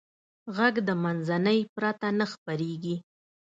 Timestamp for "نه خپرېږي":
2.19-2.95